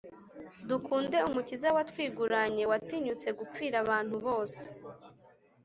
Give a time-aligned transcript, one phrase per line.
[0.69, 4.61] Dukunde umukiza watwiguranye watinyutse gupfira abantu bose